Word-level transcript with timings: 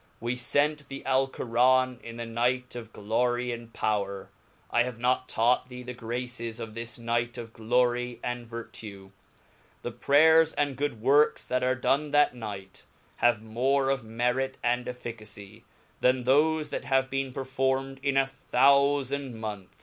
We 0.19 0.33
fcnt 0.35 0.87
the 0.87 1.03
^Alcoran 1.05 2.01
in 2.01 2.17
the 2.17 2.25
night 2.25 2.73
of 2.75 2.91
Glory 2.91 3.51
and 3.51 3.71
Power, 3.71 4.31
I 4.71 4.81
have 4.81 4.97
not 4.97 5.29
taught 5.29 5.69
thee 5.69 5.83
the 5.83 5.93
graces 5.93 6.59
of 6.59 6.73
this 6.73 6.97
night 6.97 7.37
of 7.37 7.53
glory 7.53 8.19
and 8.23 8.47
ver.tue; 8.47 9.11
Theprayeis 9.83 10.55
and 10.57 10.75
good 10.75 10.99
works 11.01 11.43
that 11.45 11.61
are 11.61 11.75
done 11.75 12.09
that 12.09 12.33
night, 12.33 12.87
have 13.17 13.43
more 13.43 13.91
of 13.91 14.01
m^ic 14.01 14.55
and 14.63 14.87
efficacy, 14.87 15.65
ithen 16.01 16.23
thofe 16.25 16.71
that 16.71 16.85
have 16.85 17.11
been 17.11 17.31
performed 17.31 18.01
i^ 18.01 18.09
a 18.19 18.27
thoulajj^ 18.51 19.31
monch?. 19.33 19.69